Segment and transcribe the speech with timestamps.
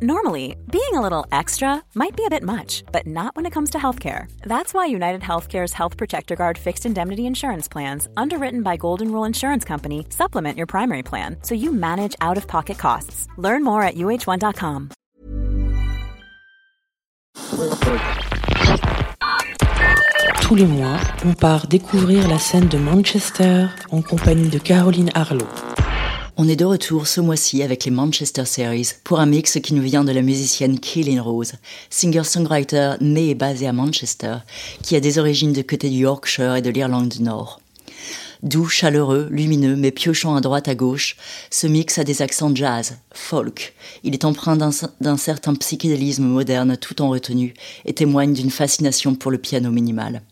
[0.00, 3.70] Normally, being a little extra might be a bit much, but not when it comes
[3.70, 4.30] to healthcare.
[4.42, 9.24] That's why United Healthcare's Health Protector Guard fixed indemnity insurance plans, underwritten by Golden Rule
[9.24, 13.26] Insurance Company, supplement your primary plan so you manage out of pocket costs.
[13.38, 14.90] Learn more at uh1.com.
[20.42, 25.48] Tous les mois, on part découvrir la scène de Manchester en compagnie de Caroline Harlow.
[26.40, 29.82] On est de retour ce mois-ci avec les Manchester Series pour un mix qui nous
[29.82, 31.54] vient de la musicienne Kaylin Rose,
[31.90, 34.36] singer-songwriter née et basée à Manchester,
[34.84, 37.60] qui a des origines de côté du Yorkshire et de l'Irlande du Nord.
[38.44, 41.16] Doux, chaleureux, lumineux, mais piochant à droite à gauche,
[41.50, 43.74] ce mix a des accents jazz, folk.
[44.04, 49.32] Il est empreint d'un certain psychédélisme moderne tout en retenue et témoigne d'une fascination pour
[49.32, 50.22] le piano minimal.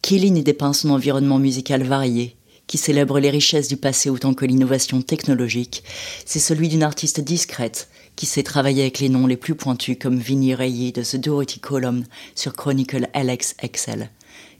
[0.00, 2.37] Kaylin y dépeint son environnement musical varié,
[2.68, 5.82] qui célèbre les richesses du passé autant que l'innovation technologique,
[6.24, 10.18] c'est celui d'une artiste discrète, qui sait travailler avec les noms les plus pointus comme
[10.18, 12.04] Vinnie Rayé de The Dorothy Column
[12.36, 14.10] sur Chronicle LX XL.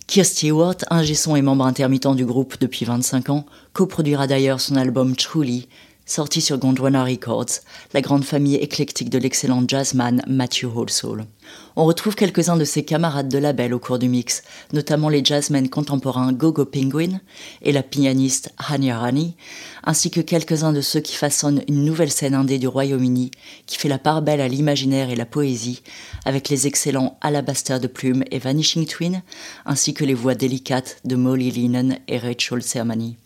[0.09, 4.77] Keir Stewart, ingé son et membre intermittent du groupe depuis 25 ans, coproduira d'ailleurs son
[4.77, 5.69] album Truly,
[6.09, 7.61] sorti sur Gondwana Records,
[7.93, 11.27] la grande famille éclectique de l'excellent jazzman Matthew Holsall.
[11.77, 14.43] On retrouve quelques-uns de ses camarades de label au cours du mix,
[14.73, 17.21] notamment les jazzmen contemporains Gogo Penguin
[17.63, 19.37] et la pianiste Hania Rani,
[19.85, 23.31] ainsi que quelques-uns de ceux qui façonnent une nouvelle scène indé du Royaume-Uni
[23.67, 25.83] qui fait la part belle à l'imaginaire et la poésie,
[26.25, 29.23] avec les excellents Alabaster de Plume et Vanishing Twin,
[29.67, 33.17] ainsi que les voix délicates de Molly Linen et Rachel Sermani.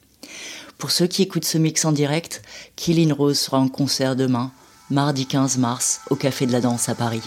[0.82, 2.42] Pour ceux qui écoutent ce mix en direct,
[2.74, 4.50] Killin Rose sera en concert demain,
[4.90, 7.22] mardi 15 mars, au Café de la Danse à Paris.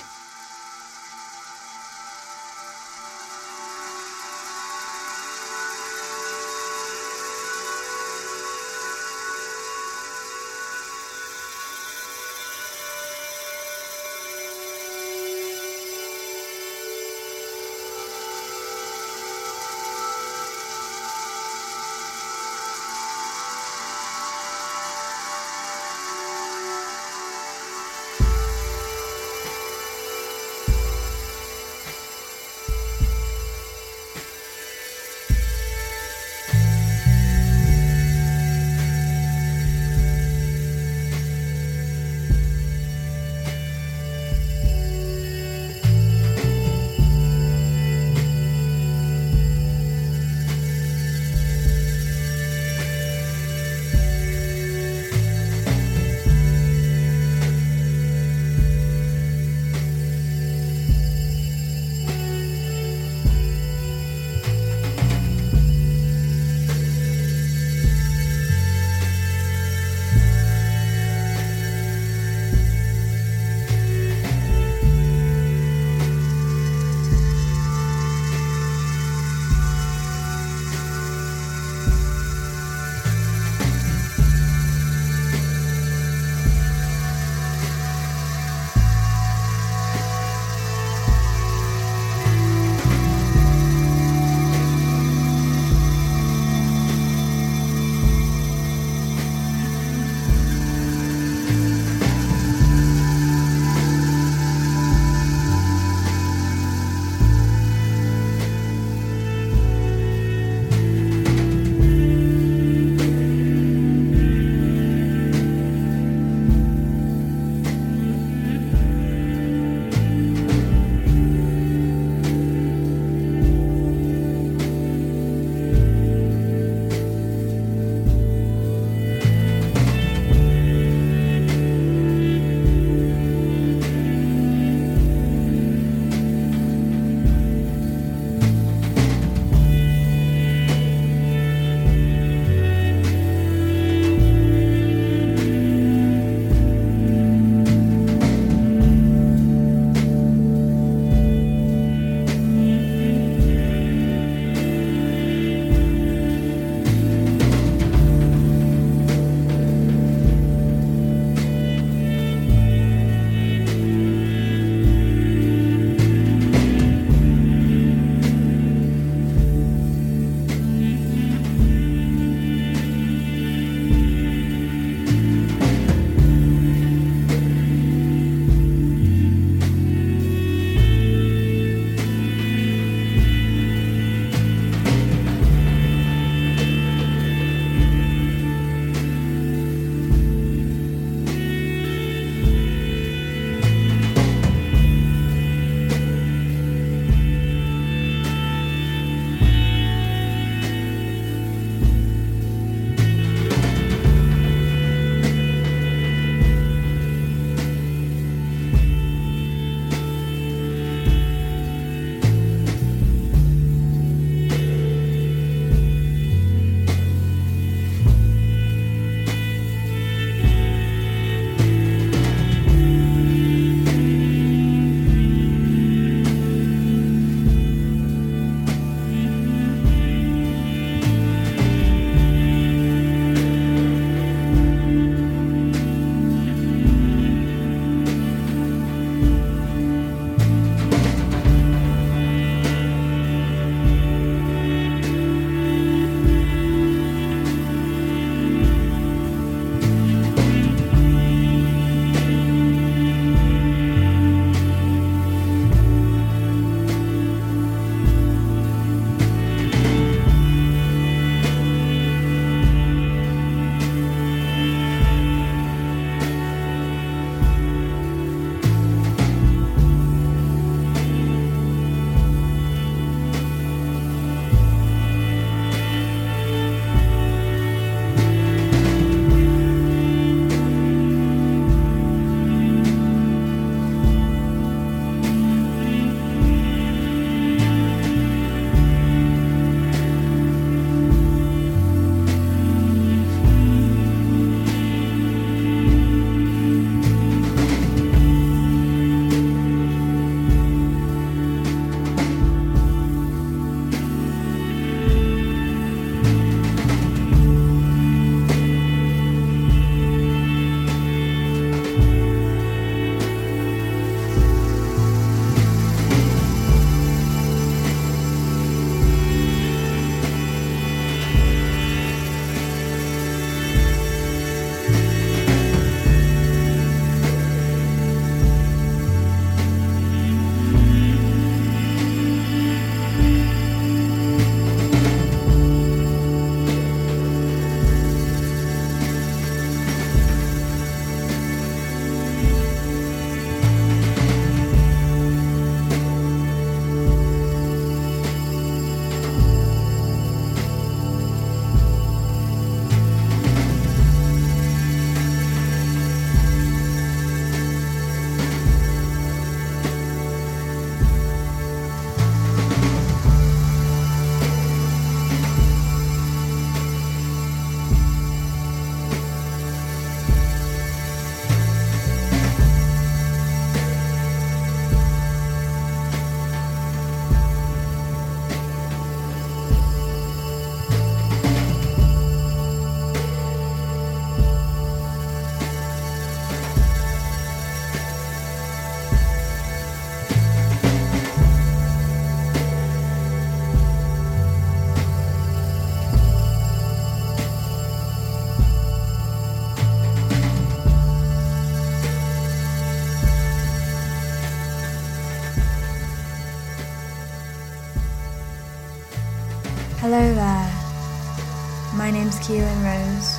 [412.49, 413.37] Name's Caoilfhionn Rose.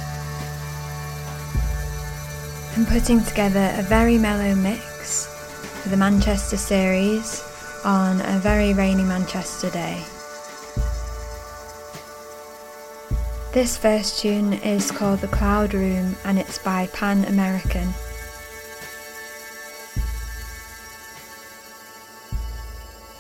[2.76, 5.26] I'm putting together a very mellow mix
[5.82, 7.42] for the Manchester series
[7.84, 10.02] on a very rainy Manchester day.
[13.52, 17.94] This first tune is called The Cloud Room and it's by Pan American.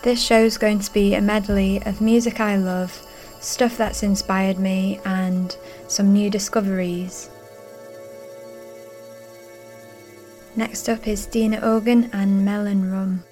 [0.02, 3.05] This show's going to be a medley of music I love,
[3.40, 5.56] stuff that's inspired me, and
[5.88, 7.30] some new discoveries.
[10.56, 13.24] Next up is Dina Ögon and Melon Rum.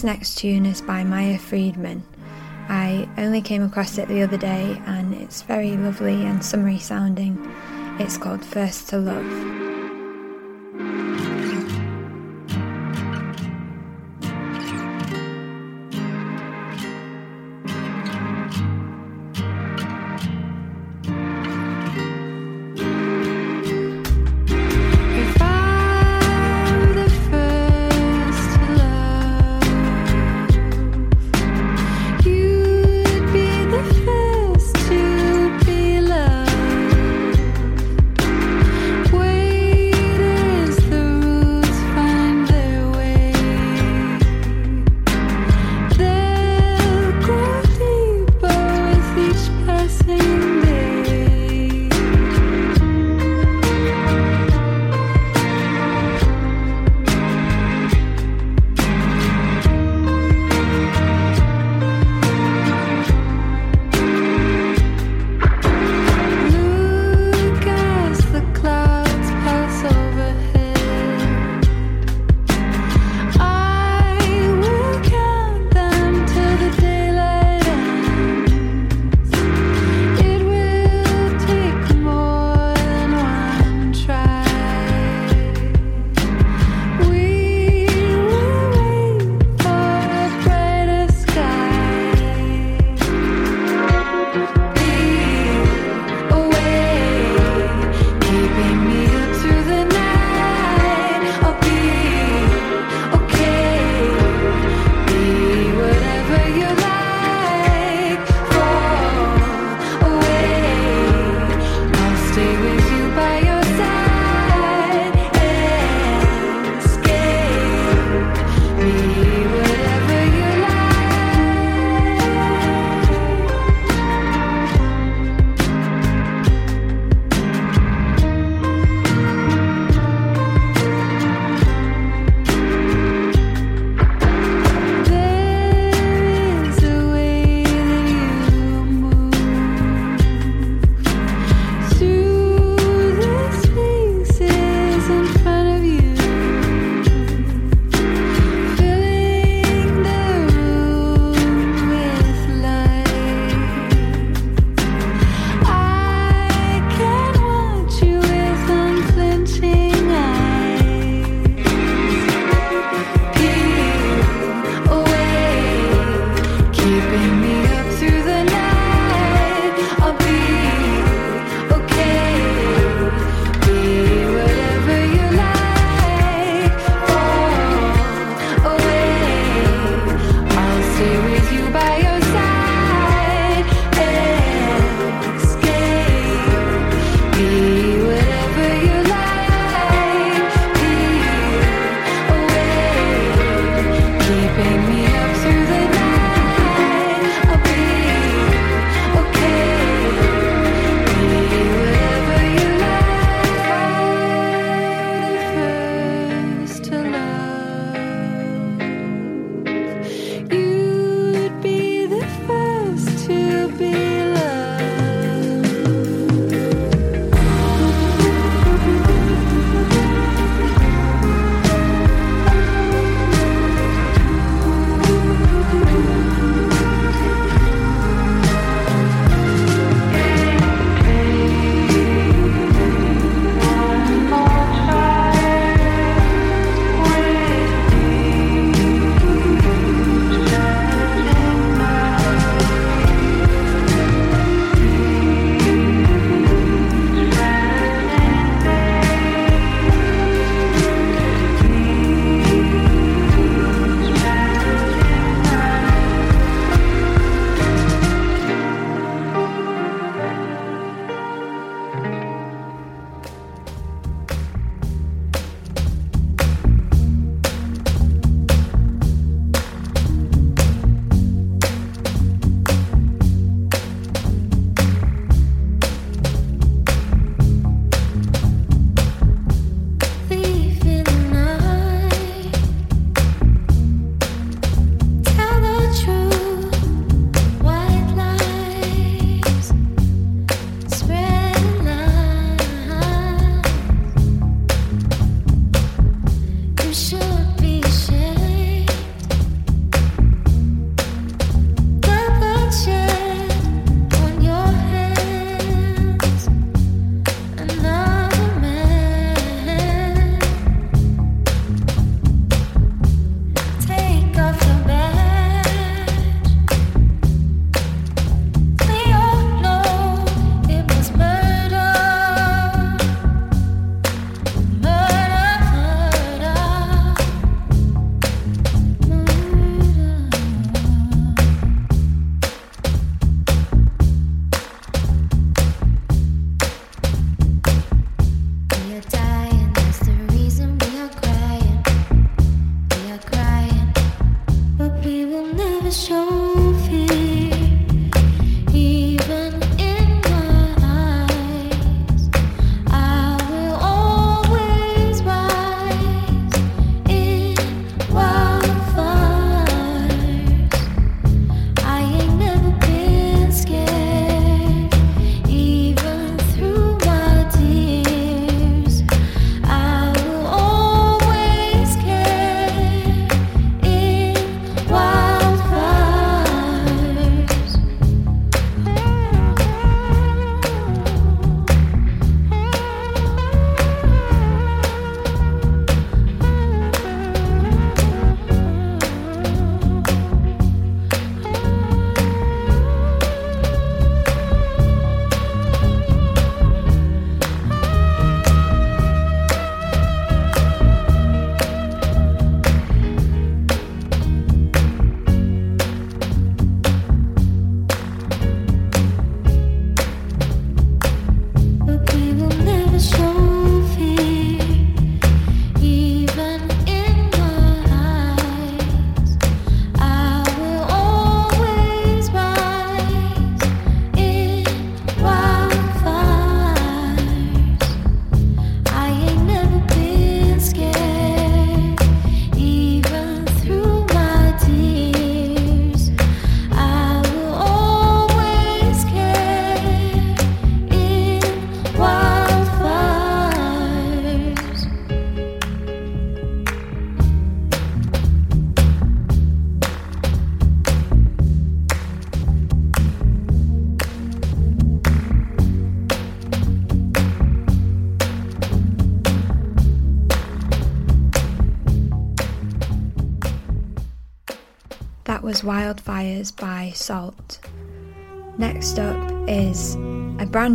[0.00, 2.02] This next tune is by Maya Friedman.
[2.70, 7.36] I only came across it the other day and it's very lovely and summery sounding.
[7.98, 9.69] It's called First to Love.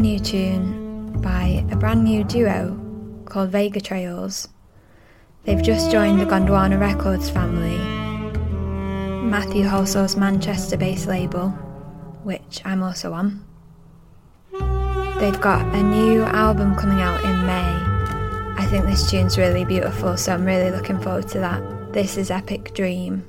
[0.06, 2.80] New tune by a brand new duo
[3.26, 4.48] called Vega Trails.
[5.46, 7.80] They've just joined the Gondwana Records family,
[9.28, 11.50] Matthew Halsall's Manchester based label,
[12.24, 13.44] which I'm also on.
[15.20, 18.62] They've got a new album coming out in May.
[18.62, 21.94] I think this tune's really beautiful, so I'm really looking forward to that.
[21.94, 23.26] This is Epic Dream.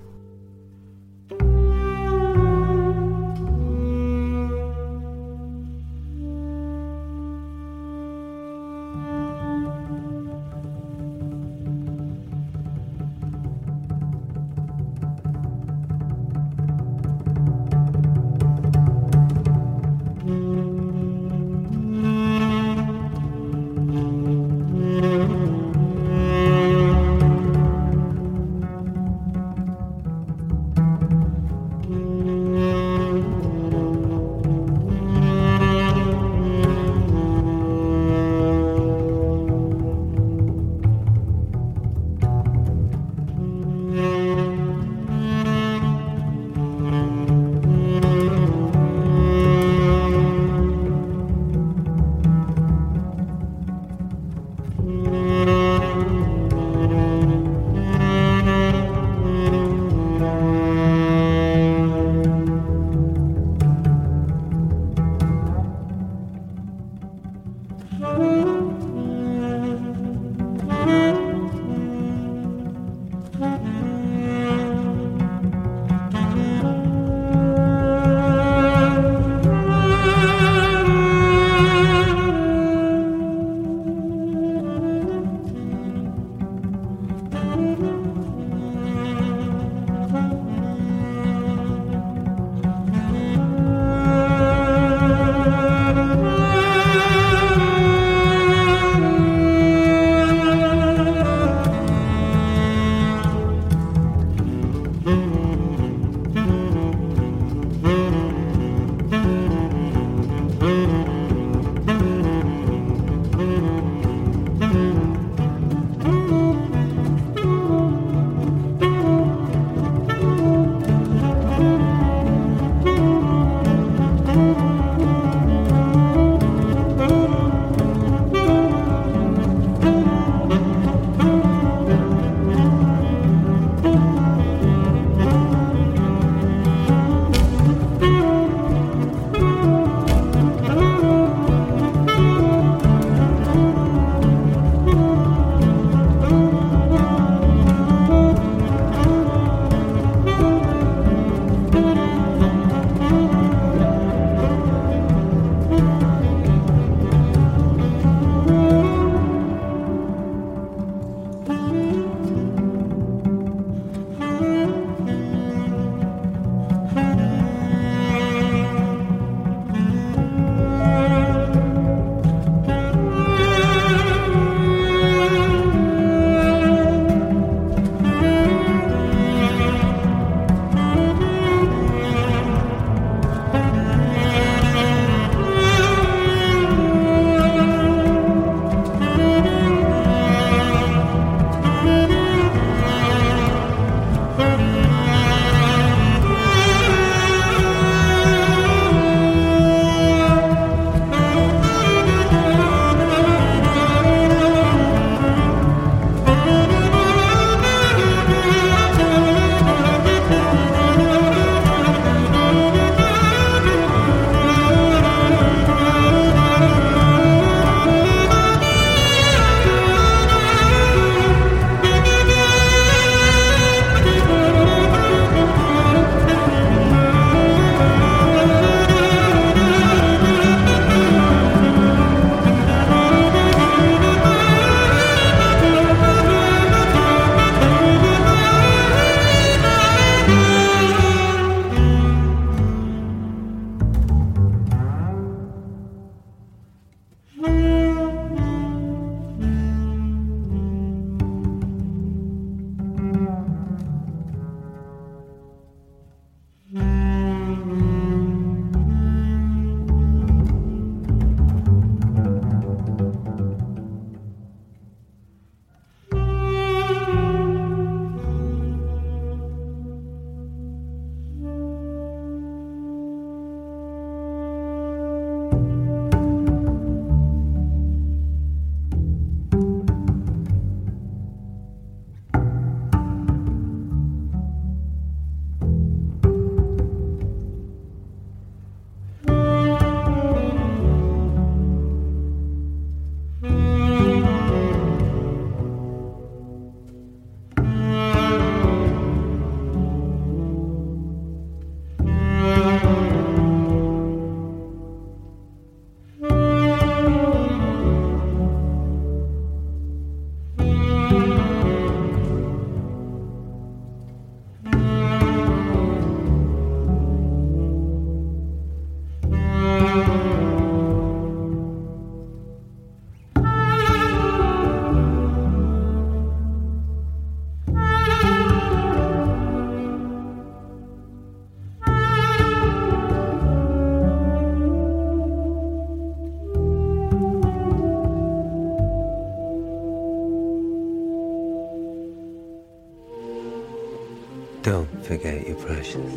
[345.06, 346.12] forget you're precious.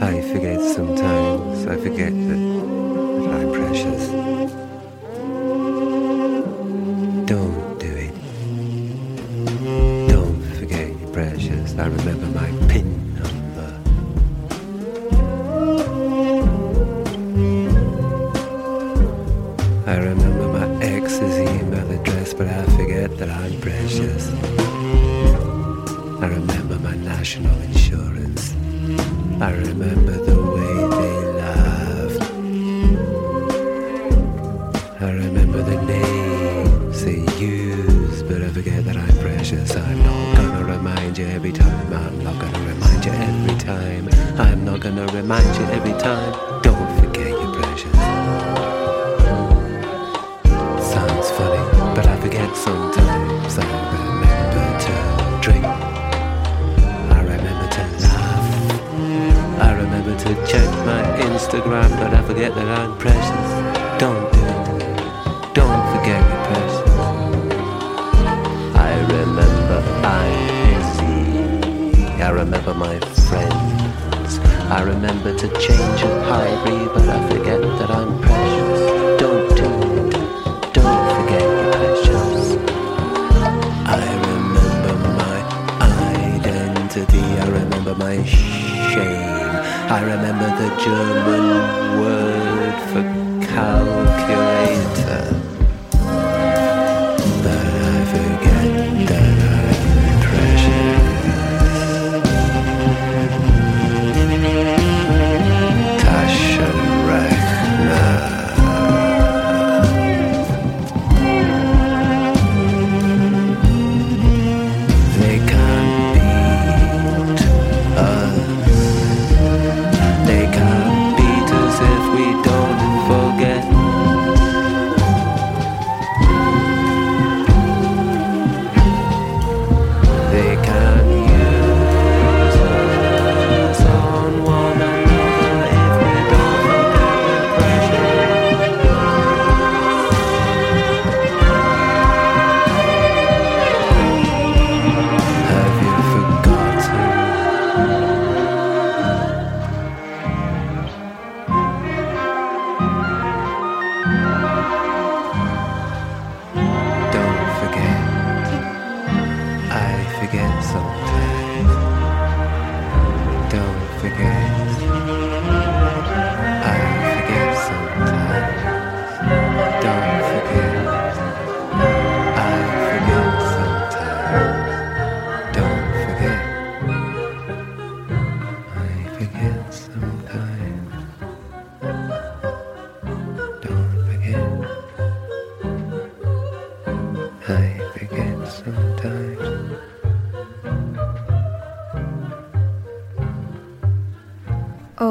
[0.00, 2.40] I forget sometimes, I forget that,
[3.20, 4.49] that I'm precious.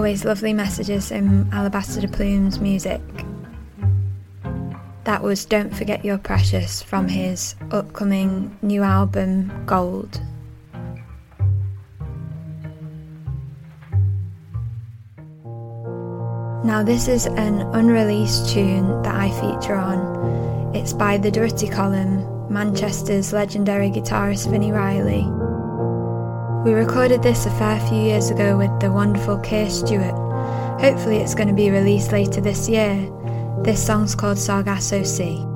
[0.10, 3.00] always lovely messages in Alabaster DePlume's music.
[5.04, 10.20] That was Don't Forget Your Precious from his upcoming new album Gold.
[16.66, 20.76] Now, this is an unreleased tune that I feature on.
[20.76, 25.39] It's by The Durutti Column, Manchester's legendary guitarist Vini Reilly.
[26.66, 30.14] We recorded this a fair few years ago with the wonderful Keir Stewart.
[30.82, 33.10] Hopefully, it's going to be released later this year.
[33.64, 35.49] This song's called Sargasso Sea.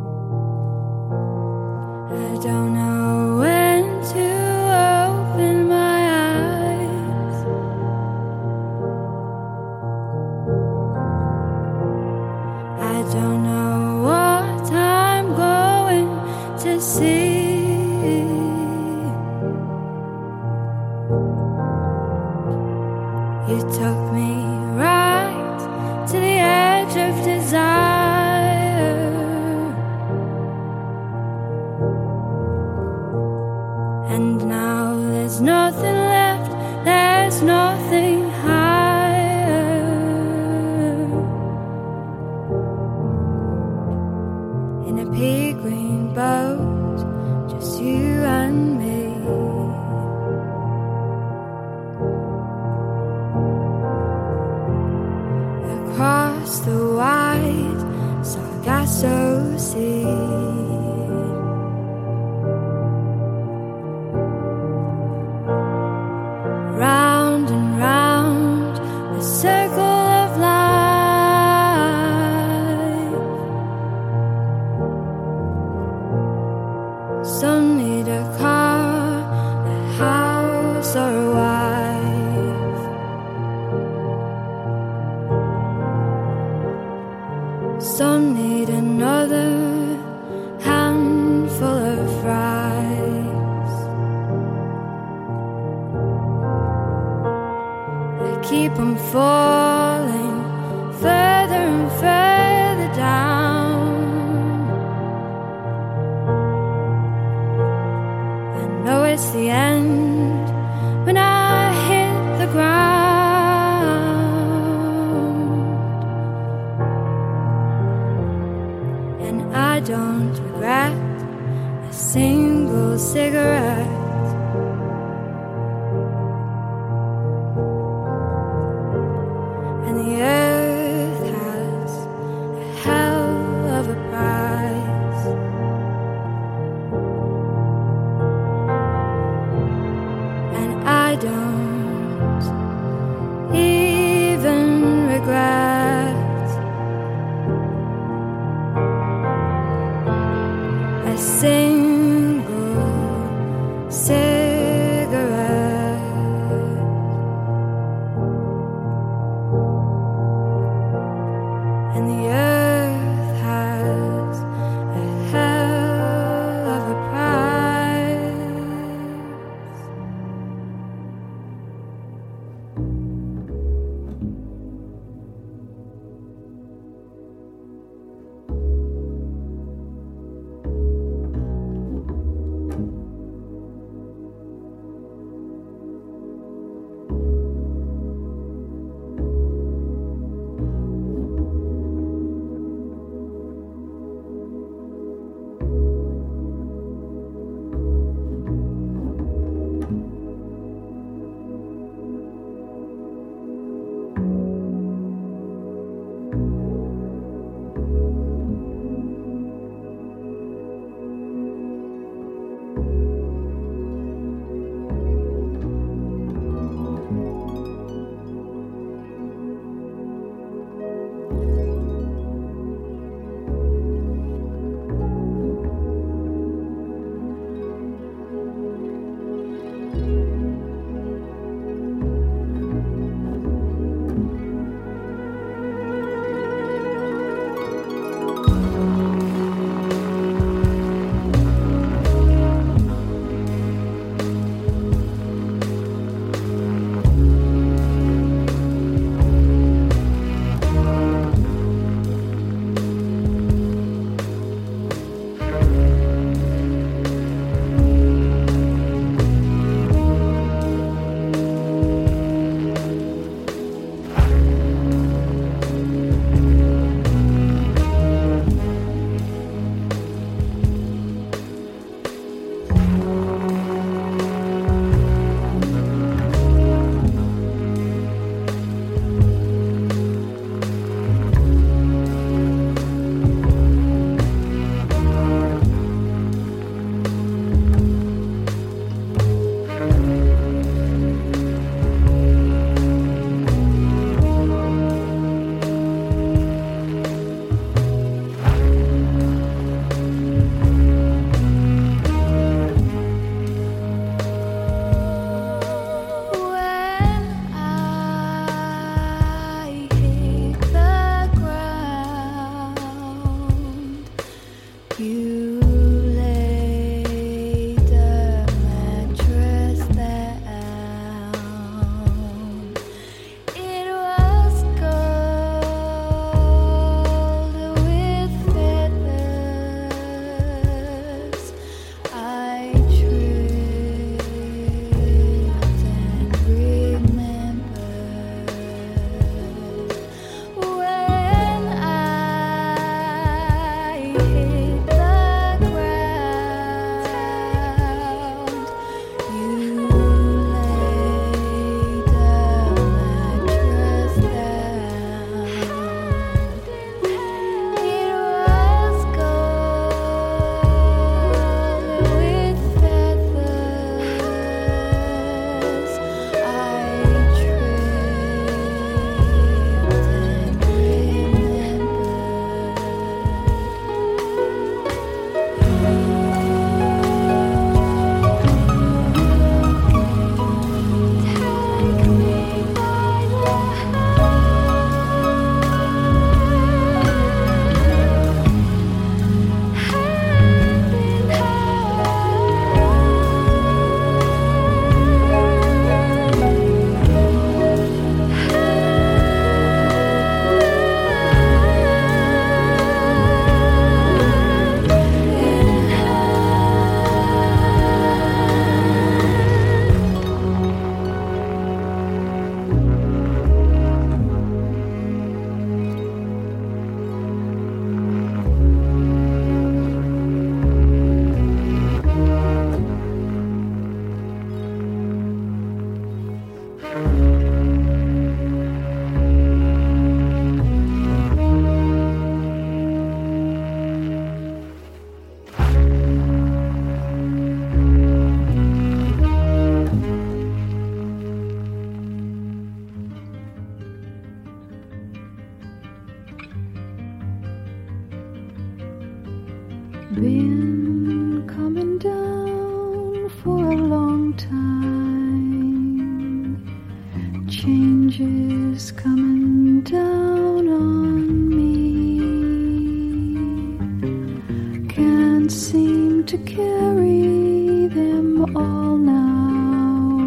[466.34, 470.18] to carry them all now.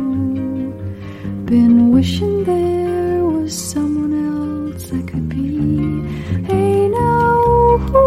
[1.47, 5.51] Been wishing there was someone else I could be.
[6.47, 8.05] Hey, now who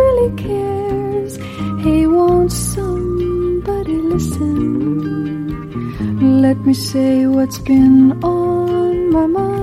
[0.00, 1.36] really cares?
[1.84, 4.64] Hey, won't somebody listen?
[6.42, 9.61] Let me say what's been on my mind.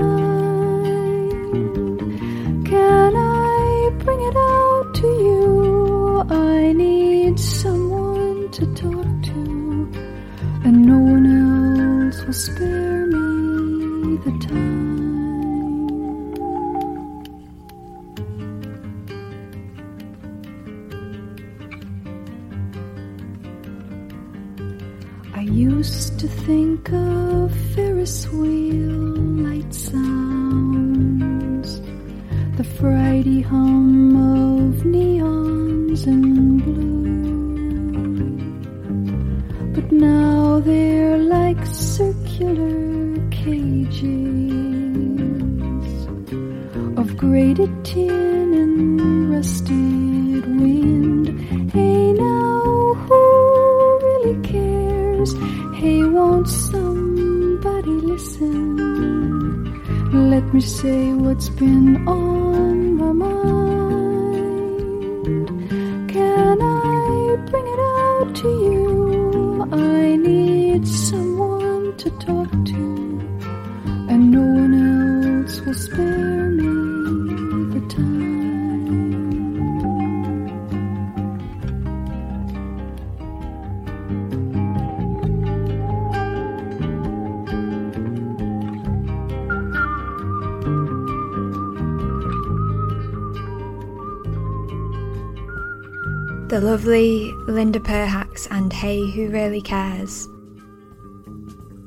[96.79, 100.29] lovely Linda Perhacs and Hey Who Really Cares.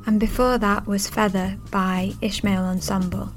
[0.05, 3.33] And before that was Feather by Ishmael Ensemble.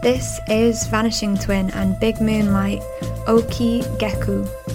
[0.00, 2.82] This is Vanishing Twin and Big Moonlight
[3.26, 4.65] Ookii Gekkou.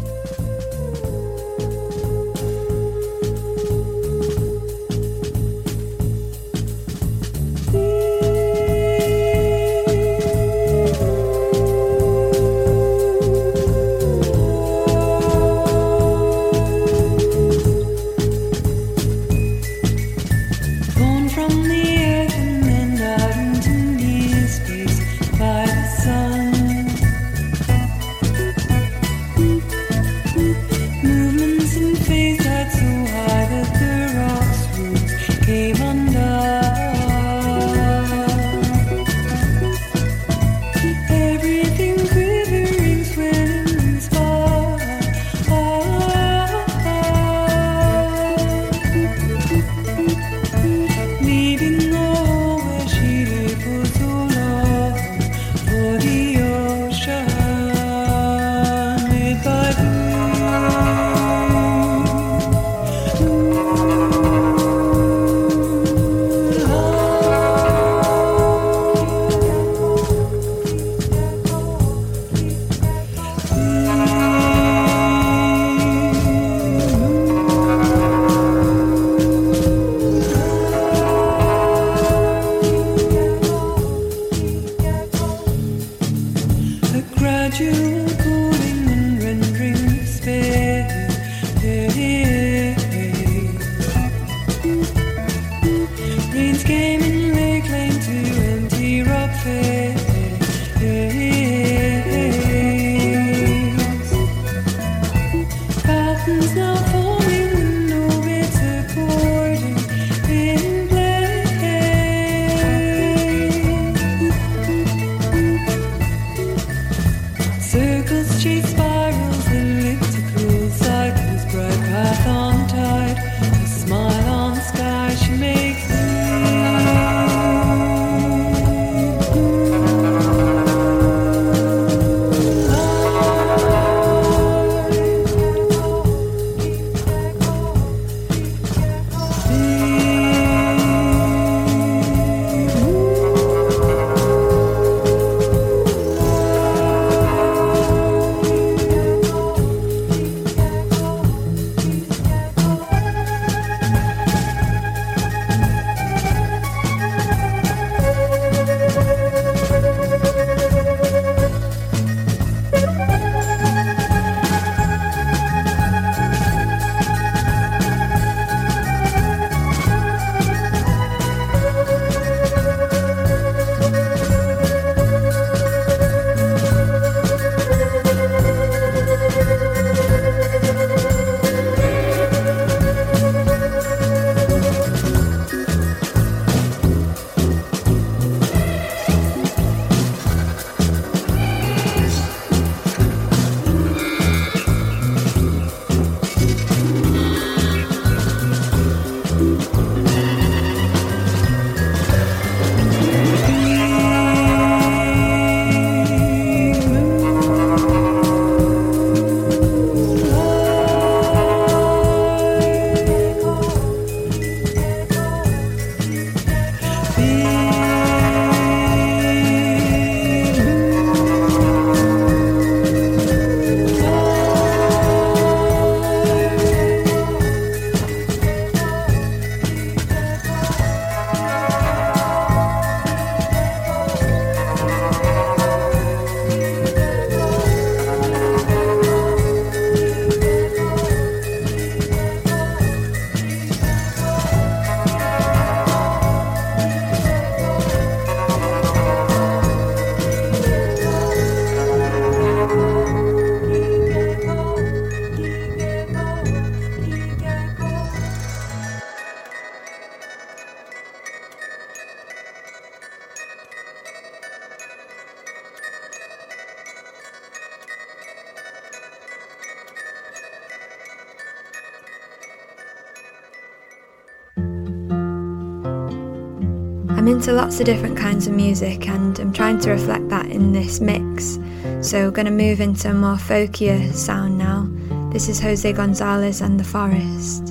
[277.72, 281.58] lots of different kinds of music, and I'm trying to reflect that in this mix.
[282.02, 284.90] So, we're going to move into a more folkier sound now.
[285.32, 287.71] This is Jose Gonzalez and the Forest.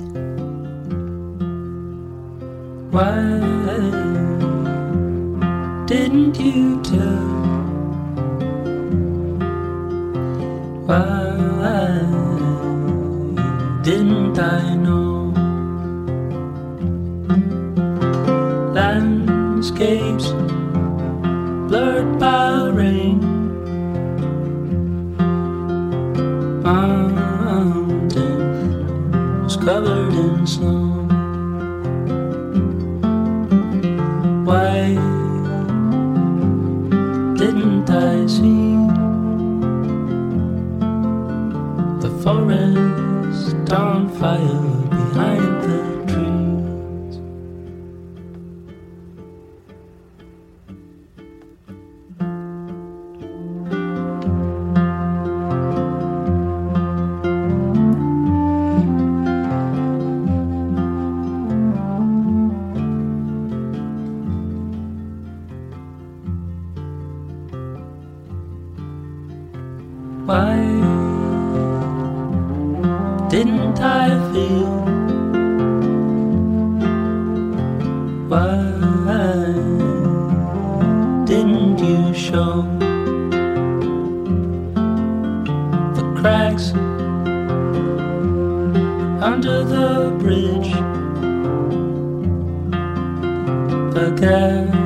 [94.01, 94.80] again.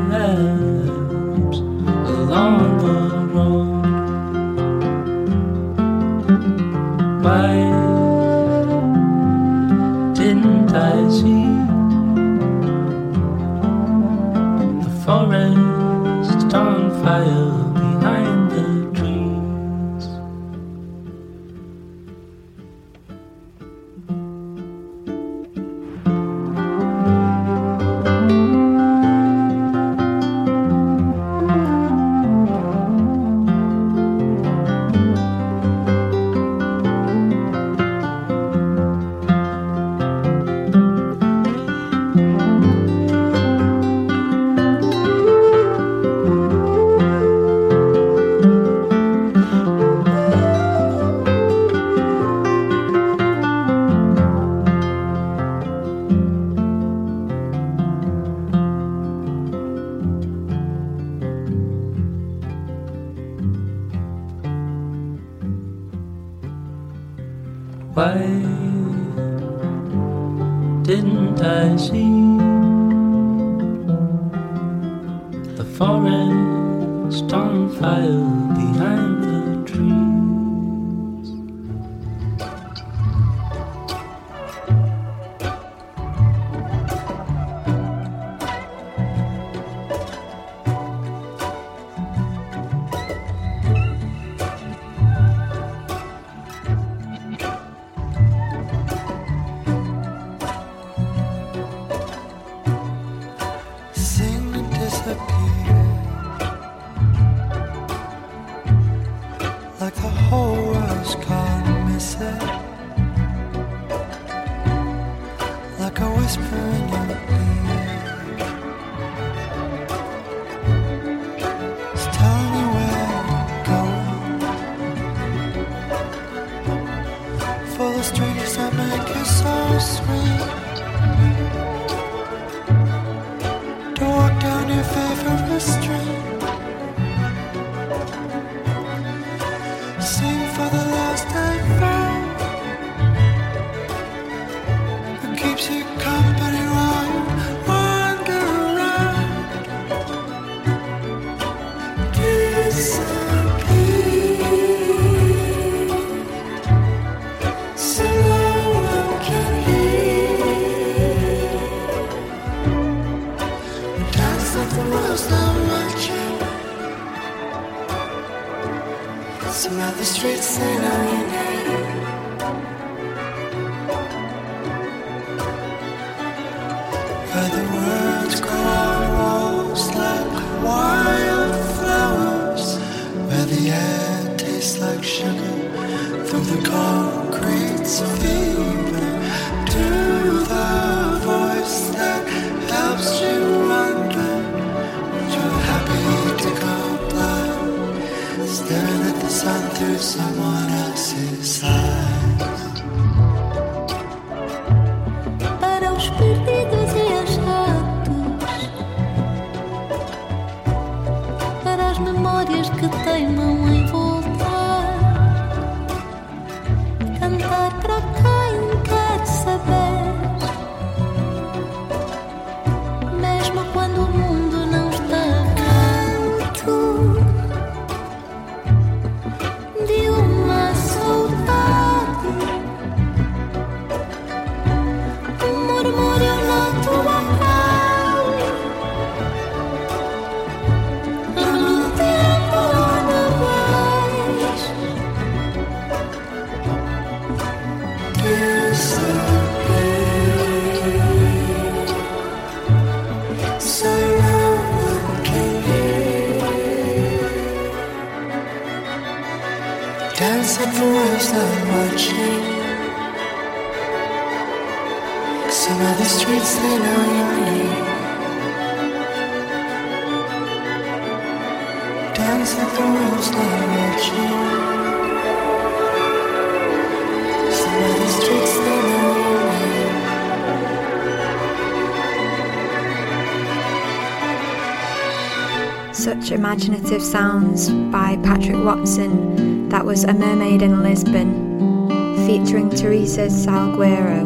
[286.55, 289.67] Imaginative sounds by Patrick Watson.
[289.67, 291.89] That was A Mermaid in Lisbon,
[292.25, 294.23] featuring Teresa Salguero.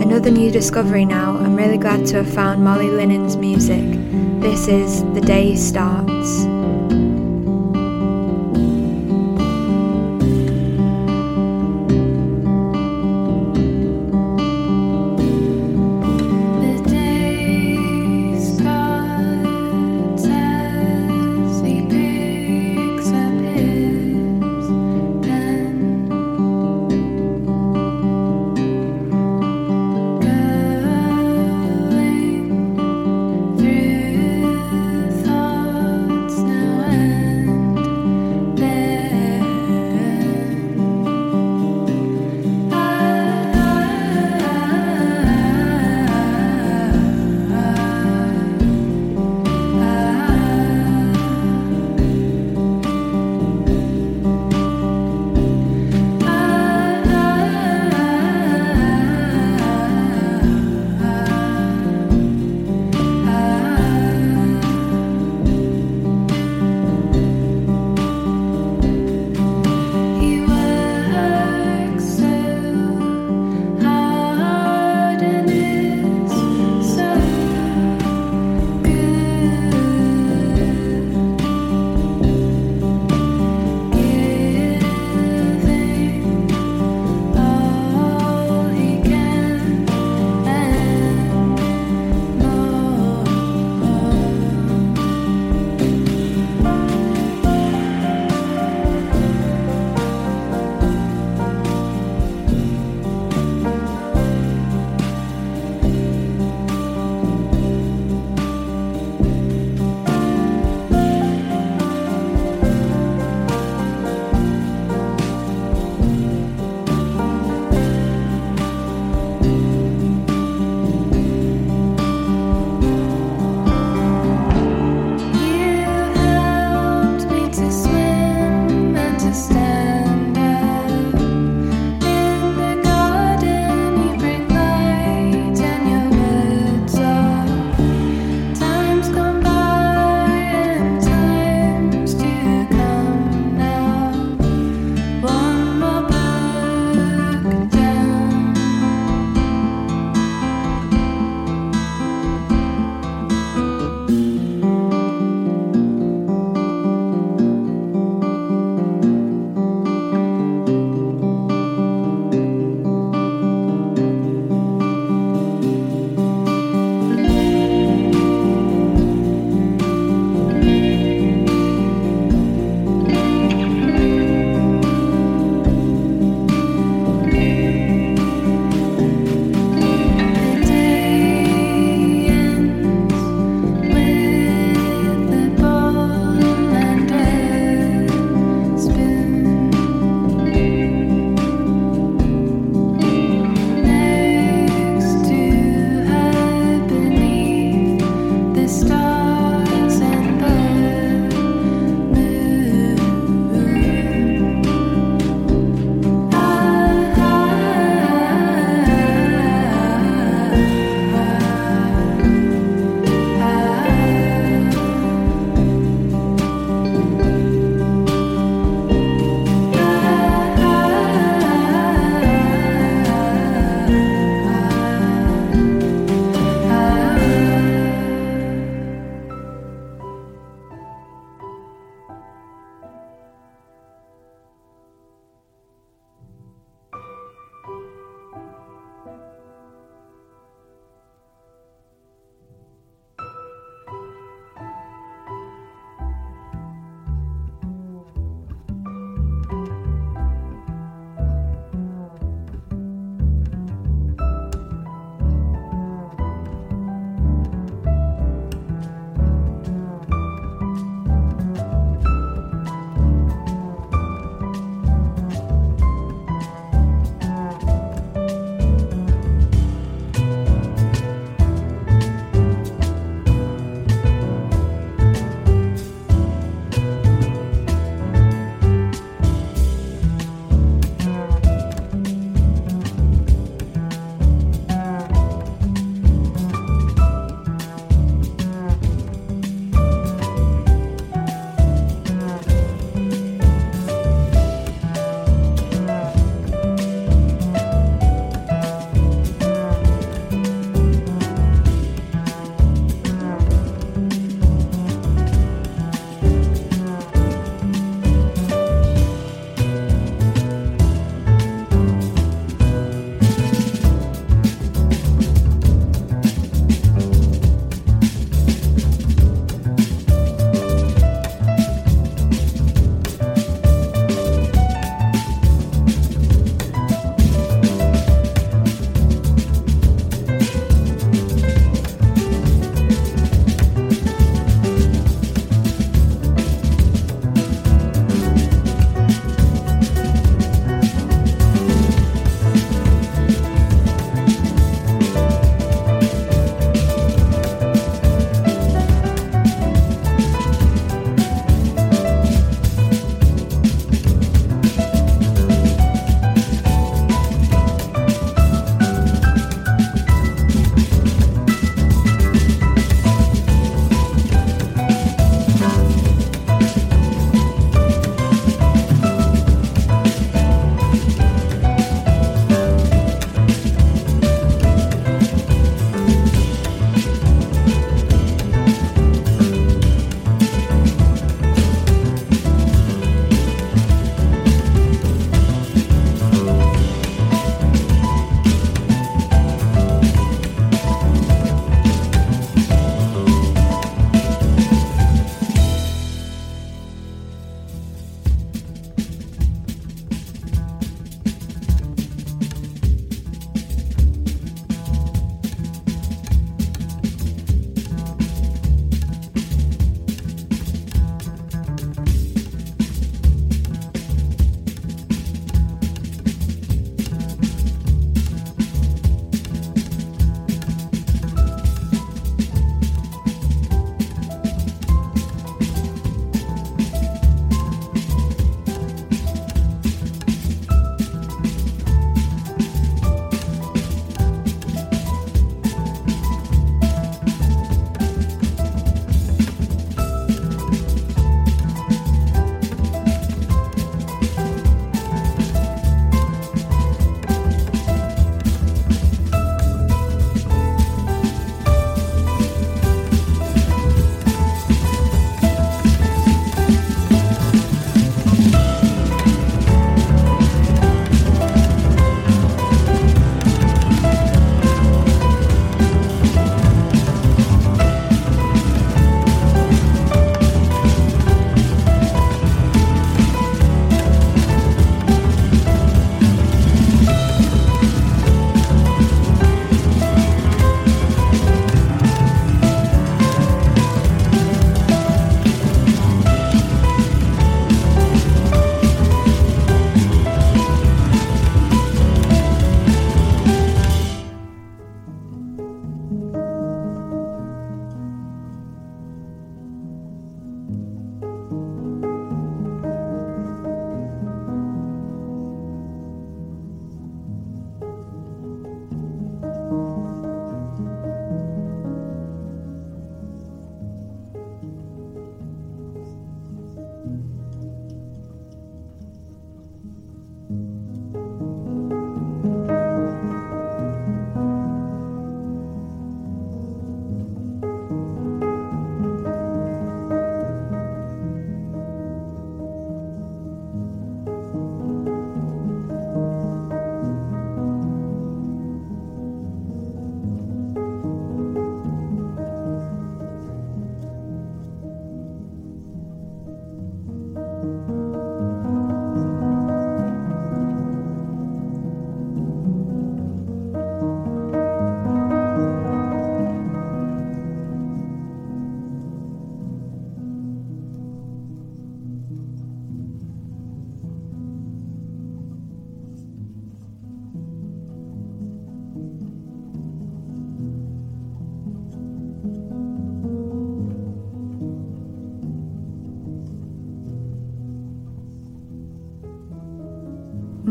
[0.00, 1.36] Another new discovery now.
[1.36, 3.84] I'm really glad to have found Molly Lennon's music.
[4.40, 6.49] This is The Day Starts.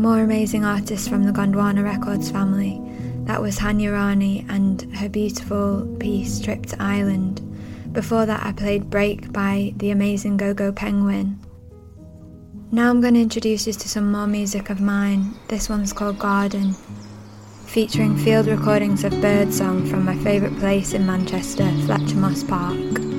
[0.00, 2.80] More amazing artists from the Gondwana Records family.
[3.26, 7.42] That was Hania Rani and her beautiful piece Trip to Ireland.
[7.92, 11.38] Before that, I played Break by the amazing GoGo Penguin.
[12.72, 15.34] Now I'm going to introduce you to some more music of mine.
[15.48, 16.72] This one's called Garden,
[17.66, 23.09] featuring field recordings of birdsong from my favourite place in Manchester, Fletcher Moss Park.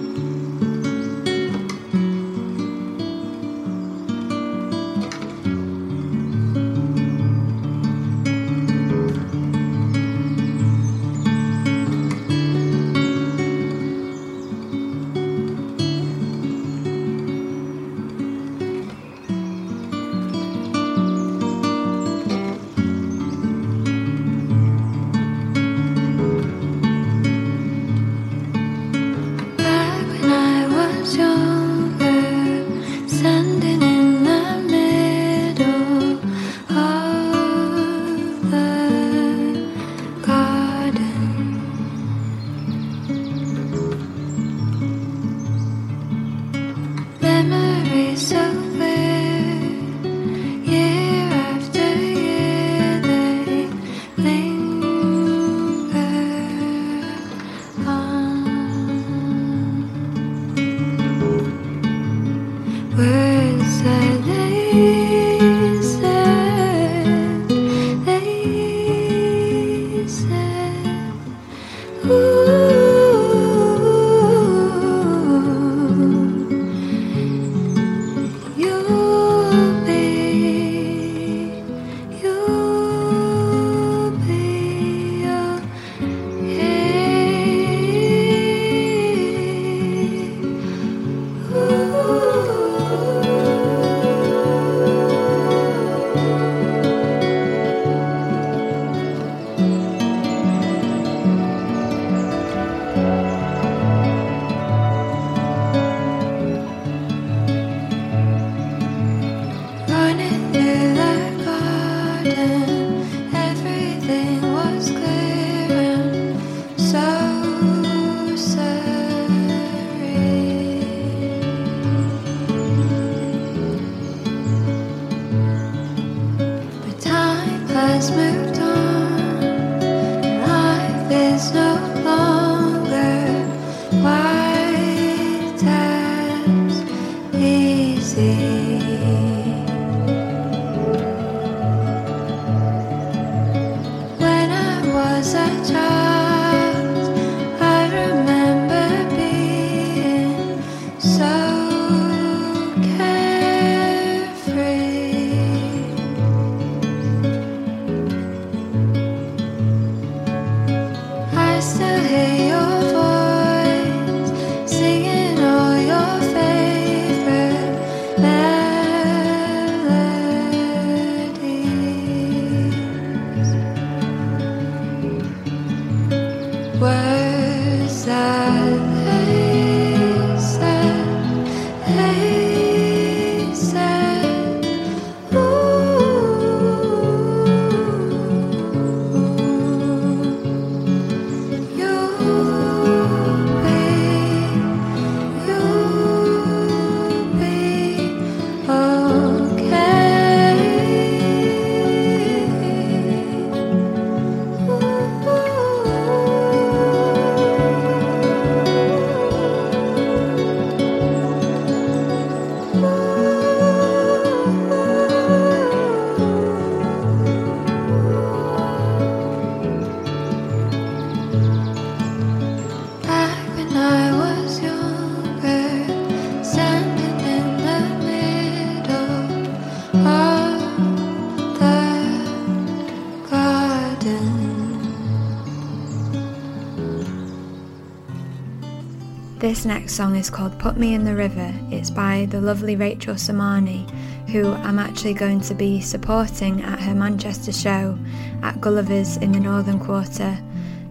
[239.51, 241.53] This next song is called Put Me in the River.
[241.71, 243.85] It's by the lovely Rachael Sermanni,
[244.29, 247.99] who I'm actually going to be supporting at her Manchester show
[248.43, 250.39] at Gulliver's in the Northern Quarter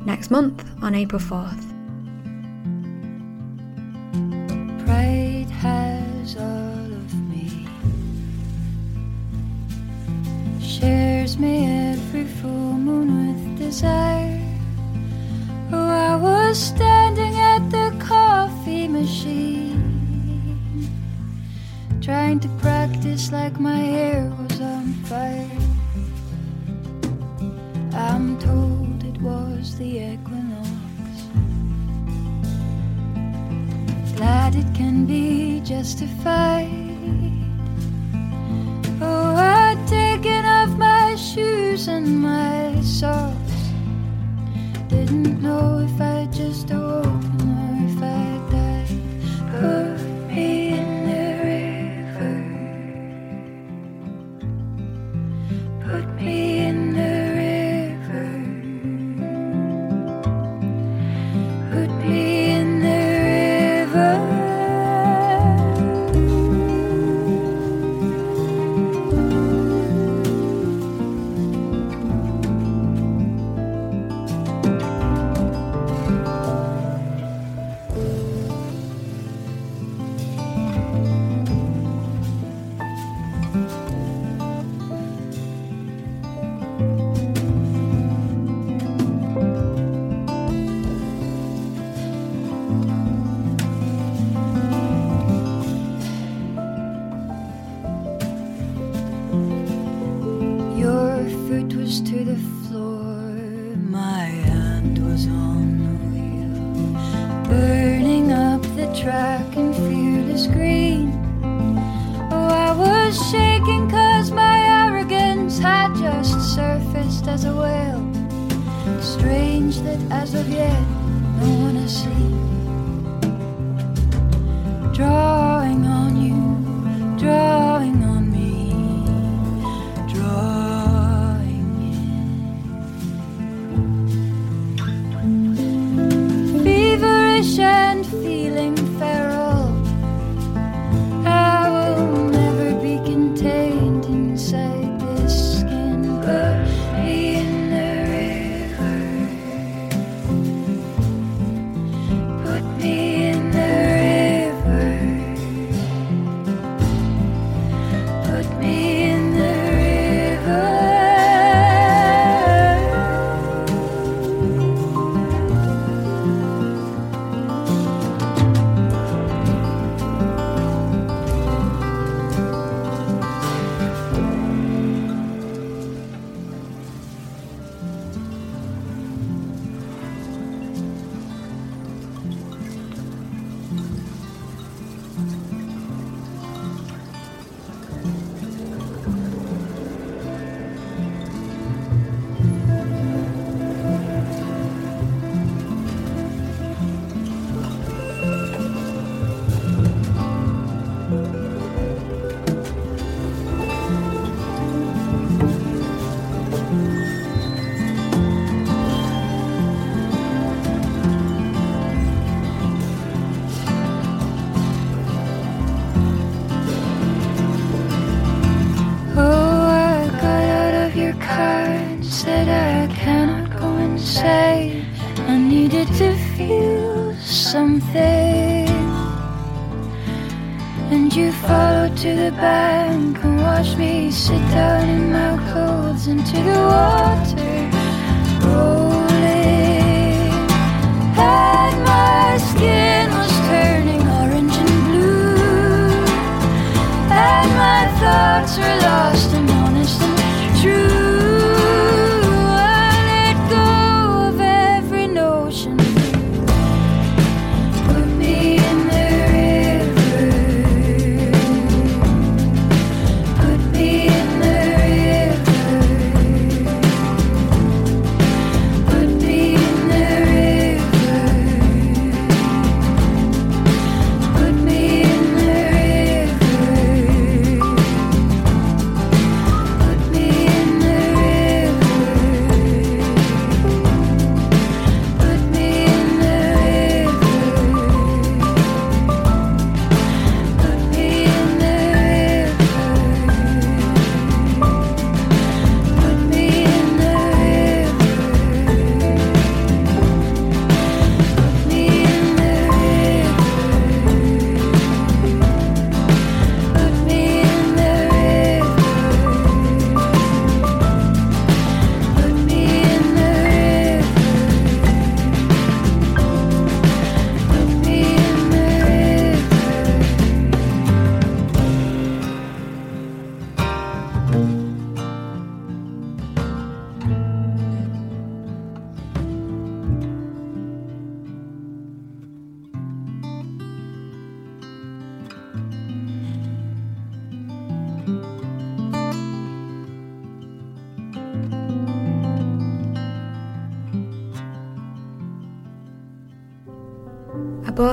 [0.05, 1.70] next month on April 4th.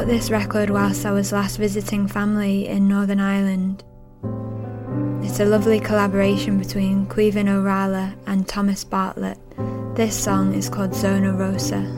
[0.08, 3.84] This record whilst I was last visiting family in Northern Ireland.
[5.22, 9.38] It's a lovely collaboration between Caoimhín Ó Raghallaigh and Thomas Bartlett.
[9.98, 11.97] This song is called Zona Rosa.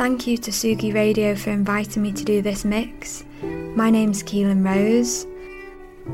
[0.00, 3.22] Thank you to Sugi Radio for inviting me to do this mix.
[3.42, 5.26] My name's Caoilfhionn Rose.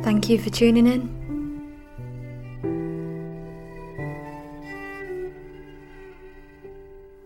[0.03, 1.03] Thank you for tuning in.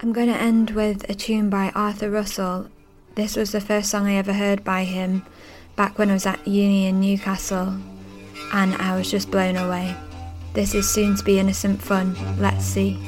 [0.00, 2.68] I'm going to end with a tune by Arthur Russell.
[3.14, 5.24] This was the first song I ever heard by him
[5.76, 7.74] back when I was at uni in Newcastle,
[8.52, 9.96] and I was just blown away.
[10.52, 12.14] This is soon to be innocent fun.
[12.38, 12.98] Let's see.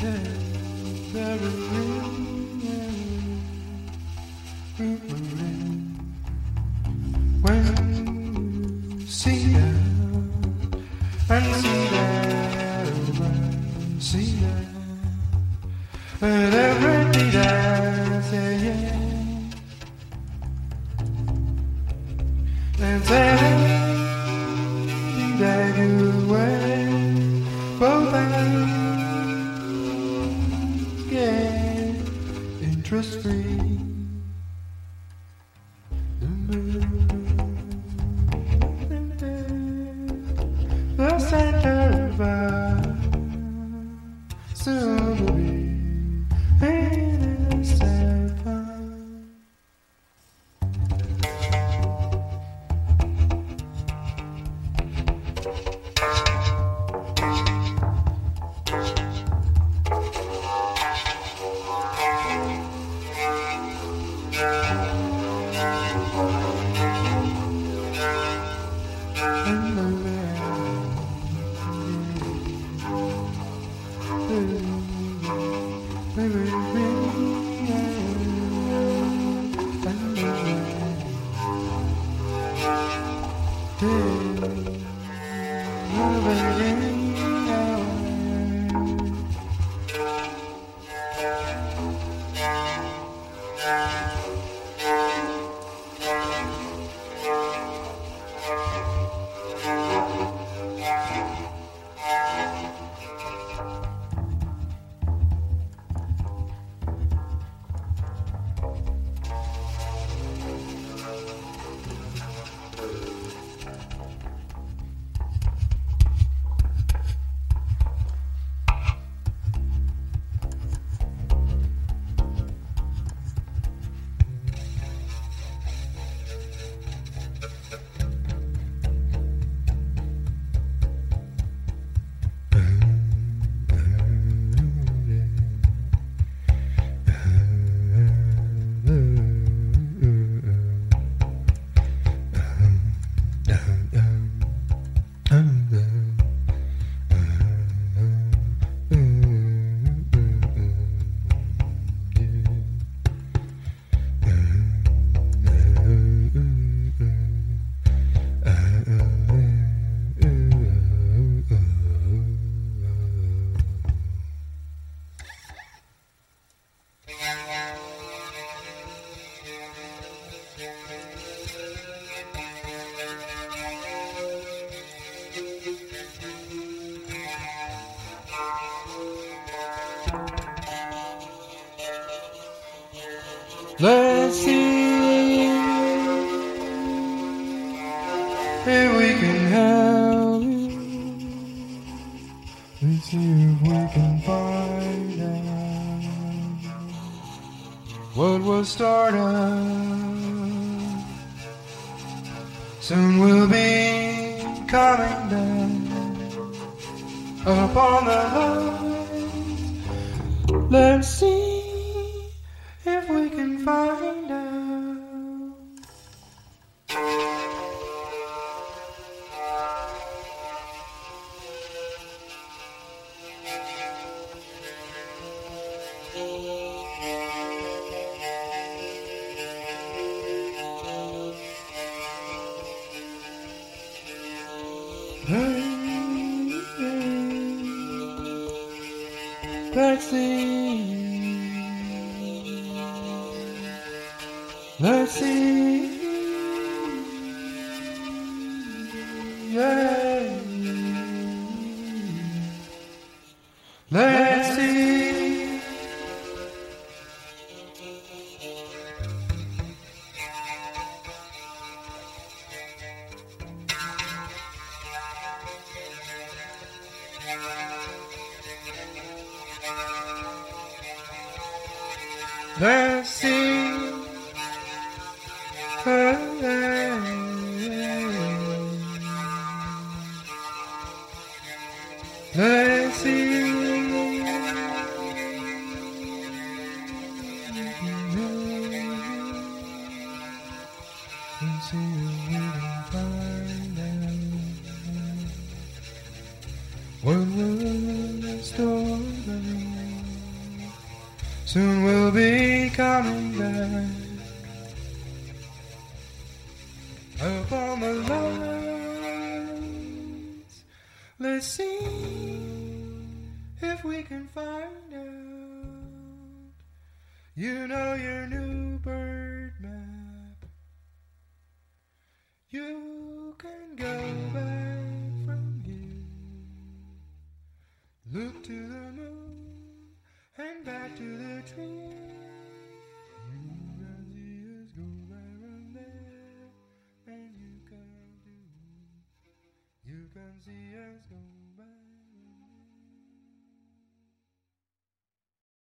[0.00, 0.14] There
[4.80, 5.57] is